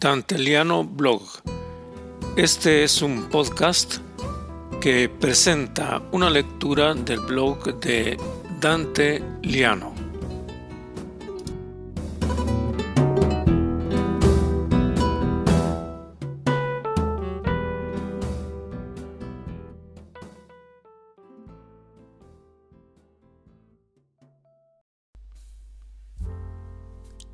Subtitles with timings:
[0.00, 1.20] Danteliano Blog.
[2.34, 3.98] Este es un podcast
[4.80, 8.16] que presenta una lectura del blog de
[8.58, 9.94] Dante Liano.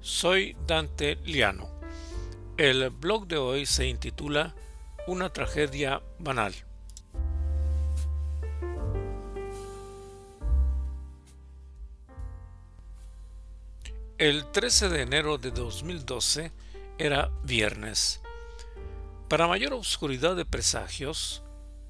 [0.00, 1.75] Soy Dante Liano.
[2.58, 4.54] El blog de hoy se intitula
[5.06, 6.54] Una tragedia banal.
[14.16, 16.50] El 13 de enero de 2012
[16.96, 18.22] era viernes.
[19.28, 21.42] Para mayor oscuridad de presagios,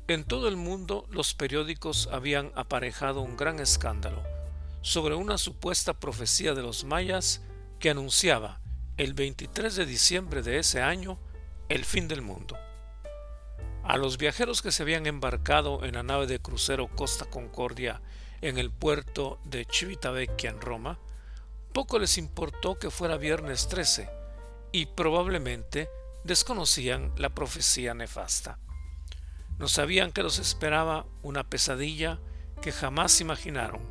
[0.09, 4.21] en todo el mundo los periódicos habían aparejado un gran escándalo
[4.83, 7.41] sobre una supuesta profecía de los mayas
[7.79, 8.66] que anunciaba
[8.97, 11.19] el 23 de diciembre de ese año
[11.69, 12.57] el fin del mundo.
[13.85, 18.01] A los viajeros que se habían embarcado en la nave de crucero Costa Concordia
[18.41, 20.99] en el puerto de Civitavecchia en Roma,
[21.75, 24.09] poco les importó que fuera viernes 13
[24.73, 25.91] y probablemente
[26.25, 28.59] desconocían la profecía nefasta.
[29.59, 32.19] No sabían que los esperaba una pesadilla
[32.63, 33.83] que jamás imaginaron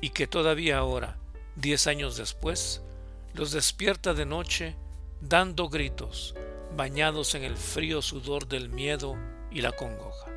[0.00, 1.18] y que todavía ahora,
[1.56, 2.82] diez años después,
[3.36, 4.76] los despierta de noche
[5.20, 6.34] dando gritos,
[6.74, 9.14] bañados en el frío sudor del miedo
[9.50, 10.32] y la congoja.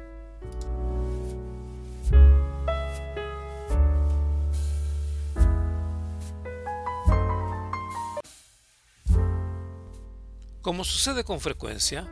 [10.61, 12.05] Como sucede con frecuencia,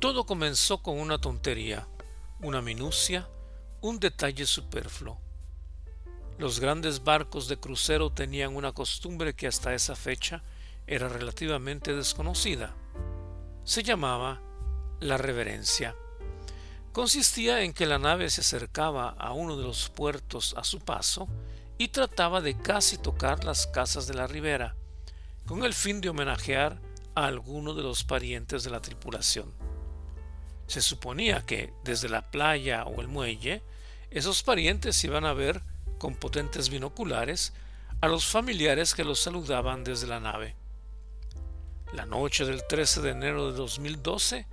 [0.00, 1.88] todo comenzó con una tontería,
[2.40, 3.26] una minucia,
[3.80, 5.29] un detalle superfluo
[6.40, 10.42] los grandes barcos de crucero tenían una costumbre que hasta esa fecha
[10.86, 12.74] era relativamente desconocida.
[13.62, 14.40] Se llamaba
[15.00, 15.94] la reverencia.
[16.92, 21.28] Consistía en que la nave se acercaba a uno de los puertos a su paso
[21.76, 24.74] y trataba de casi tocar las casas de la ribera,
[25.44, 26.80] con el fin de homenajear
[27.14, 29.52] a alguno de los parientes de la tripulación.
[30.66, 33.62] Se suponía que desde la playa o el muelle,
[34.10, 35.62] esos parientes iban a ver
[36.00, 37.52] con potentes binoculares
[38.00, 40.56] a los familiares que los saludaban desde la nave.
[41.92, 44.46] La noche del 13 de enero de 2012,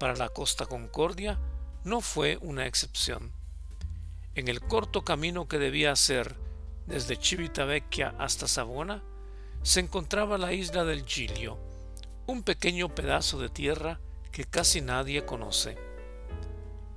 [0.00, 1.38] para la Costa Concordia,
[1.84, 3.30] no fue una excepción.
[4.34, 6.34] En el corto camino que debía hacer
[6.86, 9.04] desde Civitavecchia hasta Savona,
[9.62, 11.58] se encontraba la isla del Giglio,
[12.26, 14.00] un pequeño pedazo de tierra
[14.32, 15.78] que casi nadie conoce.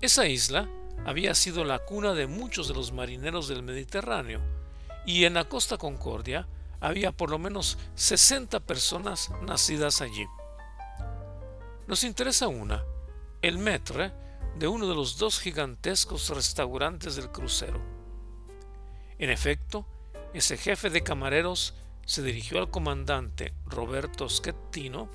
[0.02, 0.68] Esa isla
[1.06, 4.42] había sido la cuna de muchos de los marineros del Mediterráneo,
[5.06, 6.48] y en la costa Concordia
[6.80, 10.26] había por lo menos 60 personas nacidas allí.
[11.88, 12.84] Nos interesa una,
[13.42, 14.14] el maître
[14.56, 17.82] de uno de los dos gigantescos restaurantes del crucero.
[19.18, 19.86] En efecto,
[20.34, 21.74] ese jefe de camareros
[22.06, 25.10] se dirigió al comandante Roberto Schettino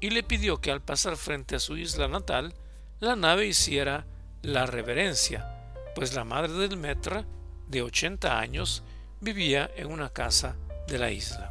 [0.00, 2.54] y le pidió que al pasar frente a su isla natal,
[3.00, 4.06] la nave hiciera
[4.42, 5.46] la reverencia,
[5.94, 7.24] pues la madre del Metra,
[7.68, 8.82] de 80 años,
[9.20, 10.56] vivía en una casa
[10.88, 11.48] de la isla.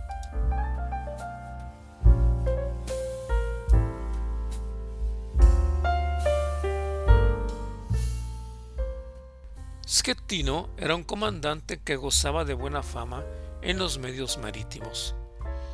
[9.88, 13.23] Schettino era un comandante que gozaba de buena fama
[13.62, 15.16] en los medios marítimos.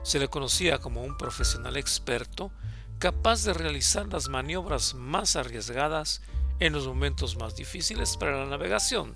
[0.03, 2.51] Se le conocía como un profesional experto
[2.99, 6.22] capaz de realizar las maniobras más arriesgadas
[6.59, 9.16] en los momentos más difíciles para la navegación.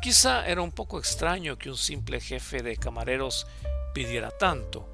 [0.00, 3.46] Quizá era un poco extraño que un simple jefe de camareros
[3.94, 4.88] pidiera tanto,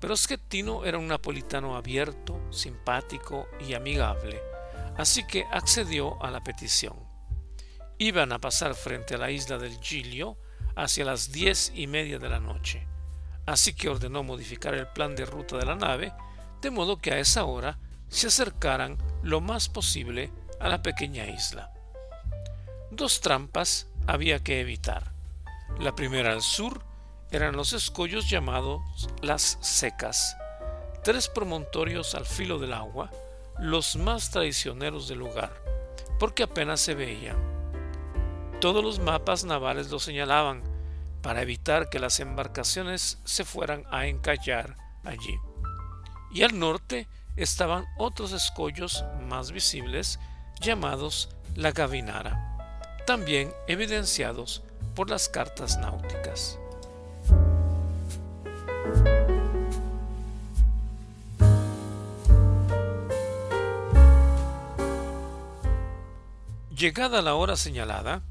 [0.00, 4.40] pero Schettino era un napolitano abierto, simpático y amigable,
[4.96, 6.96] así que accedió a la petición.
[7.98, 10.38] Iban a pasar frente a la isla del Giglio
[10.74, 12.86] hacia las diez y media de la noche,
[13.46, 16.12] así que ordenó modificar el plan de ruta de la nave,
[16.62, 17.78] de modo que a esa hora
[18.08, 20.30] se acercaran lo más posible
[20.60, 21.70] a la pequeña isla.
[22.90, 25.12] Dos trampas había que evitar.
[25.78, 26.82] La primera al sur
[27.30, 28.80] eran los escollos llamados
[29.20, 30.36] las secas,
[31.02, 33.10] tres promontorios al filo del agua,
[33.58, 35.52] los más traicioneros del lugar,
[36.18, 37.36] porque apenas se veían.
[38.60, 40.62] Todos los mapas navales lo señalaban
[41.22, 45.38] para evitar que las embarcaciones se fueran a encallar allí.
[46.32, 50.18] Y al norte estaban otros escollos más visibles
[50.60, 52.56] llamados la gavinara,
[53.06, 54.62] también evidenciados
[54.94, 56.58] por las cartas náuticas.
[66.76, 68.22] Llegada la hora señalada,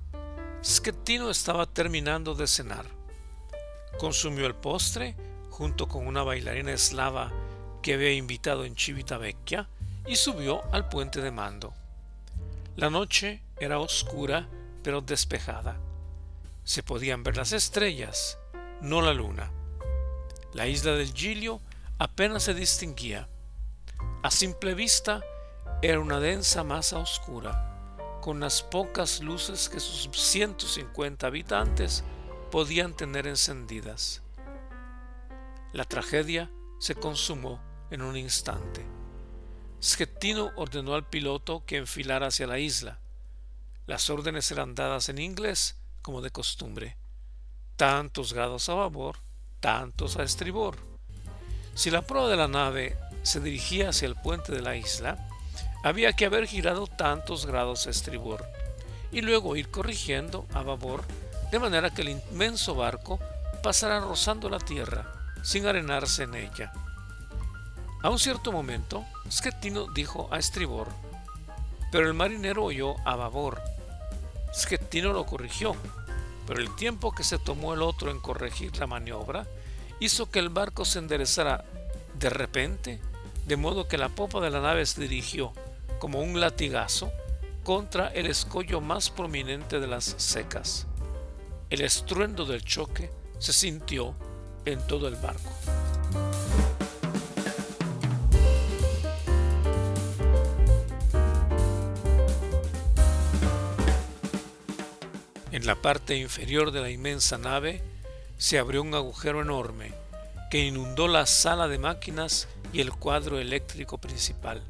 [0.63, 2.85] Schettino estaba terminando de cenar.
[3.99, 5.15] Consumió el postre
[5.51, 7.31] junto con una bailarina eslava
[7.81, 9.69] que había invitado en Civitavecchia
[10.07, 11.74] y subió al puente de mando.
[12.75, 14.49] La noche era oscura
[14.83, 15.79] pero despejada.
[16.65, 18.37] Se podían ver las estrellas,
[18.81, 19.49] no la luna.
[20.53, 21.61] La isla del Giglio
[21.99, 23.29] apenas se distinguía.
[24.23, 25.23] A simple vista
[25.81, 32.03] era una densa masa oscura, con las pocas luces que sus 150 habitantes
[32.51, 34.21] podían tener encendidas.
[35.71, 38.94] La tragedia se consumó en un instante.
[39.85, 42.97] Schettino ordenó al piloto que enfilara hacia la isla.
[43.85, 46.97] Las órdenes eran dadas en inglés como de costumbre.
[47.75, 49.17] Tantos grados a babor,
[49.59, 50.79] tantos a estribor.
[51.75, 55.29] Si la proa de la nave se dirigía hacia el puente de la isla,
[55.83, 58.43] había que haber girado tantos grados a estribor
[59.11, 61.03] y luego ir corrigiendo a babor
[61.51, 63.19] de manera que el inmenso barco
[63.61, 66.73] pasara rozando la tierra sin arenarse en ella.
[68.05, 70.89] A un cierto momento, Schettino dijo a estribor,
[71.91, 73.59] pero el marinero oyó a babor.
[74.53, 75.75] Schettino lo corrigió,
[76.45, 79.47] pero el tiempo que se tomó el otro en corregir la maniobra
[79.99, 81.65] hizo que el barco se enderezara
[82.19, 82.99] de repente,
[83.47, 85.51] de modo que la popa de la nave se dirigió
[85.97, 87.11] como un latigazo
[87.63, 90.85] contra el escollo más prominente de las secas.
[91.71, 93.09] El estruendo del choque
[93.39, 94.13] se sintió
[94.63, 95.49] en todo el barco.
[105.65, 107.81] En la parte inferior de la inmensa nave
[108.37, 109.95] se abrió un agujero enorme
[110.51, 114.61] que inundó la sala de máquinas y el cuadro eléctrico principal.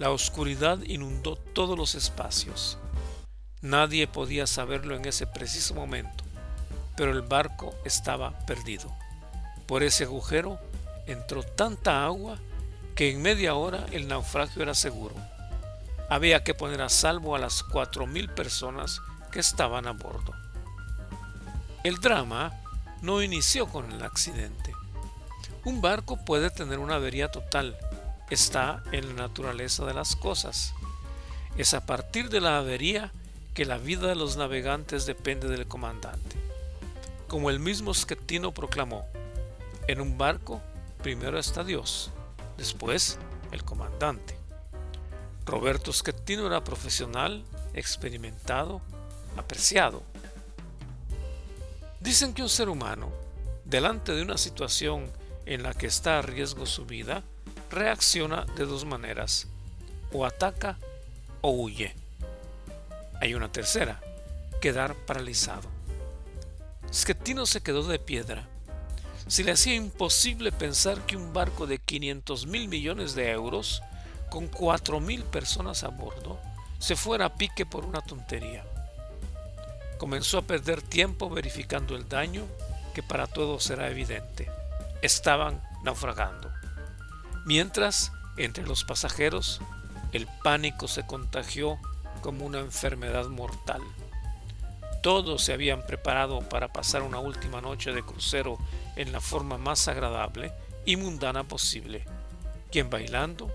[0.00, 2.76] La oscuridad inundó todos los espacios.
[3.60, 6.24] Nadie podía saberlo en ese preciso momento,
[6.96, 8.92] pero el barco estaba perdido.
[9.68, 10.58] Por ese agujero
[11.06, 12.40] entró tanta agua
[12.96, 15.14] que en media hora el naufragio era seguro.
[16.10, 19.00] Había que poner a salvo a las cuatro mil personas
[19.40, 20.32] estaban a bordo.
[21.82, 22.52] El drama
[23.02, 24.72] no inició con el accidente.
[25.64, 27.76] Un barco puede tener una avería total,
[28.30, 30.74] está en la naturaleza de las cosas.
[31.56, 33.12] Es a partir de la avería
[33.54, 36.36] que la vida de los navegantes depende del comandante.
[37.28, 39.06] Como el mismo Schettino proclamó,
[39.86, 40.60] en un barco
[41.02, 42.10] primero está Dios,
[42.56, 43.18] después
[43.52, 44.36] el comandante.
[45.44, 47.44] Roberto Schettino era profesional,
[47.74, 48.80] experimentado,
[49.36, 50.02] apreciado.
[52.00, 53.10] Dicen que un ser humano,
[53.64, 55.10] delante de una situación
[55.46, 57.22] en la que está a riesgo su vida,
[57.70, 59.46] reacciona de dos maneras,
[60.12, 60.78] o ataca
[61.40, 61.94] o huye.
[63.20, 64.00] Hay una tercera,
[64.60, 65.68] quedar paralizado.
[66.92, 68.48] Schettino se quedó de piedra.
[69.26, 73.82] Se le hacía imposible pensar que un barco de 500 mil millones de euros,
[74.30, 76.38] con 4 mil personas a bordo,
[76.78, 78.64] se fuera a pique por una tontería.
[79.98, 82.46] Comenzó a perder tiempo verificando el daño
[82.94, 84.48] que para todos era evidente.
[85.02, 86.50] Estaban naufragando.
[87.44, 89.60] Mientras, entre los pasajeros,
[90.12, 91.78] el pánico se contagió
[92.22, 93.82] como una enfermedad mortal.
[95.02, 98.56] Todos se habían preparado para pasar una última noche de crucero
[98.96, 100.52] en la forma más agradable
[100.86, 102.06] y mundana posible,
[102.70, 103.50] quien bailando,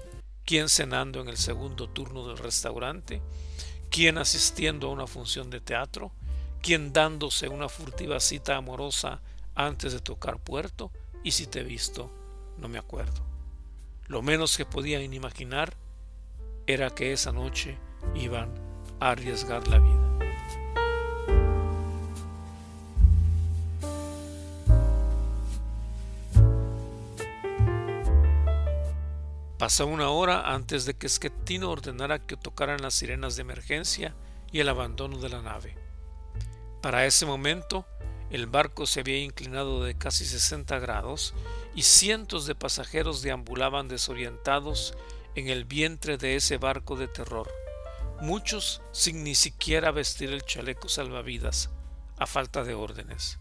[0.45, 3.21] quien cenando en el segundo turno del restaurante,
[3.89, 6.11] quien asistiendo a una función de teatro,
[6.61, 9.21] quien dándose una furtiva cita amorosa
[9.55, 10.91] antes de tocar puerto,
[11.23, 12.11] y si te he visto,
[12.57, 13.21] no me acuerdo.
[14.07, 15.73] Lo menos que podían imaginar
[16.65, 17.77] era que esa noche
[18.15, 18.49] iban
[18.99, 20.09] a arriesgar la vida.
[29.57, 34.15] Pasó una hora antes de que Schettino ordenara que tocaran las sirenas de emergencia
[34.53, 35.88] y el abandono de la nave.
[36.81, 37.85] Para ese momento,
[38.29, 41.33] el barco se había inclinado de casi 60 grados
[41.75, 44.93] y cientos de pasajeros deambulaban desorientados
[45.35, 47.51] en el vientre de ese barco de terror,
[48.21, 51.69] muchos sin ni siquiera vestir el chaleco salvavidas,
[52.17, 53.39] a falta de órdenes.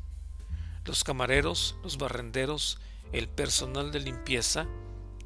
[0.84, 2.80] Los camareros, los barrenderos,
[3.12, 4.66] el personal de limpieza,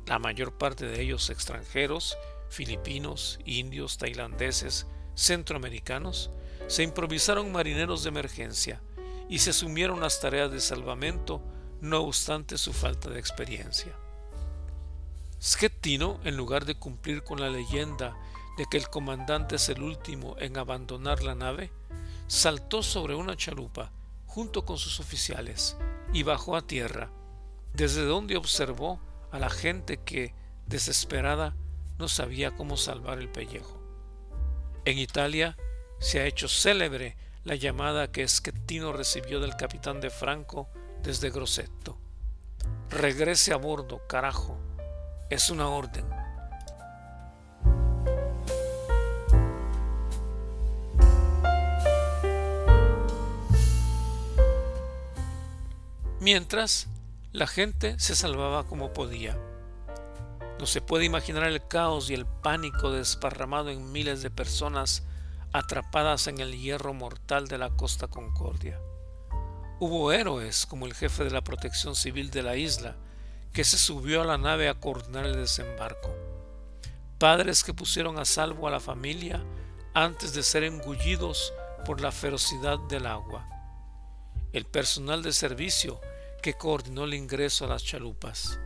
[0.07, 2.19] la mayor parte de ellos extranjeros,
[2.51, 6.31] filipinos, indios, tailandeses, centroamericanos,
[6.69, 8.81] se improvisaron marineros de emergencia,
[9.29, 11.43] y se sumieron las tareas de salvamento
[11.81, 13.93] no obstante su falta de experiencia.
[15.41, 18.17] Schettino, en lugar de cumplir con la leyenda
[18.57, 21.73] de que el comandante es el último en abandonar la nave,
[22.29, 23.91] saltó sobre una chalupa
[24.27, 25.77] junto con sus oficiales
[26.13, 27.11] y bajó a tierra,
[27.75, 29.01] desde donde observó
[29.31, 30.35] a la gente que,
[30.67, 31.57] desesperada,
[31.99, 33.81] no sabía cómo salvar el pellejo.
[34.85, 35.57] En Italia
[36.03, 40.69] se ha hecho célebre la llamada que Schettino recibió del capitán de Franco
[41.01, 41.97] desde Grosseto.
[42.91, 44.59] Regrese a bordo, carajo.
[45.31, 46.05] Es una orden.
[56.19, 56.89] Mientras,
[57.31, 59.39] la gente se salvaba como podía.
[60.59, 65.05] No se puede imaginar el caos y el pánico desparramado en miles de personas
[65.53, 68.81] atrapadas en el hierro mortal de la Costa Concordia.
[69.81, 72.97] Hubo héroes como el jefe de la protección civil de la isla,
[73.53, 76.15] que se subió a la nave a coordinar el desembarco.
[77.19, 79.43] Padres que pusieron a salvo a la familia
[79.93, 81.53] antes de ser engullidos
[81.85, 83.47] por la ferocidad del agua.
[84.53, 86.01] El personal de servicio
[86.43, 88.59] que coordinó el ingreso a las chalupas.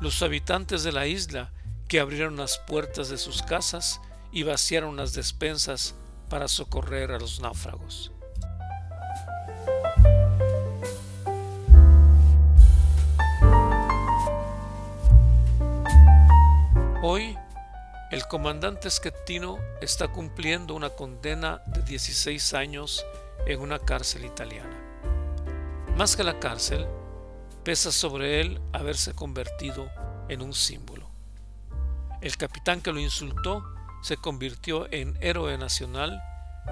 [0.00, 1.52] Los habitantes de la isla
[1.88, 4.00] que abrieron las puertas de sus casas
[4.32, 5.94] y vaciaron las despensas
[6.30, 8.12] para socorrer a los náufragos.
[17.02, 17.36] Hoy,
[18.12, 23.04] el comandante Schettino está cumpliendo una condena de 16 años
[23.46, 24.78] en una cárcel italiana.
[25.96, 26.86] Más que la cárcel,
[27.64, 29.90] pesa sobre él haberse convertido
[30.28, 31.10] en un símbolo.
[32.20, 33.64] El capitán que lo insultó
[34.02, 36.22] se convirtió en héroe nacional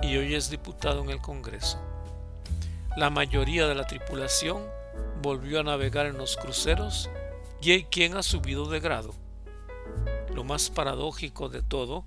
[0.02, 1.78] y hoy es diputado en el Congreso.
[2.97, 4.64] La mayoría de la tripulación
[5.23, 7.11] volvió a navegar en los cruceros
[7.61, 9.14] y hay quien ha subido de grado.
[10.35, 12.04] Lo más paradójico de todo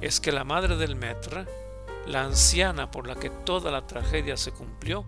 [0.00, 1.46] es que la madre del maître,
[2.06, 5.04] la anciana por la que toda la tragedia se cumplió,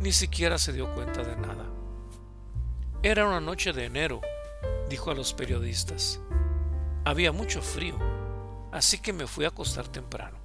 [0.00, 1.64] ni siquiera se dio cuenta de nada.
[3.02, 4.20] Era una noche de enero,
[4.88, 6.20] dijo a los periodistas.
[7.04, 7.98] Había mucho frío
[8.76, 10.36] así que me fui a acostar temprano.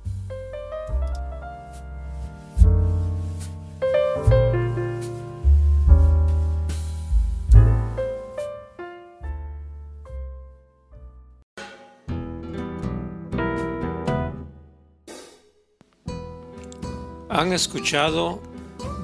[17.29, 18.41] Han escuchado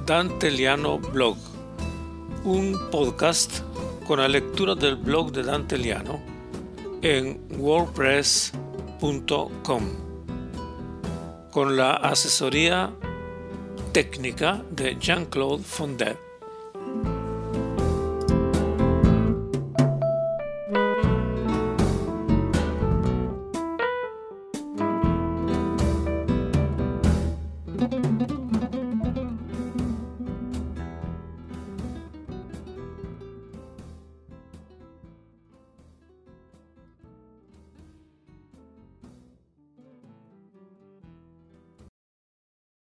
[0.05, 1.37] Dante Liano Blog,
[2.45, 3.59] un podcast
[4.05, 6.21] con la lectura del blog de Dante Liano
[7.01, 7.41] en
[11.51, 12.91] Con la asesoría
[13.93, 16.26] técnica de Jean-Claude Fondet.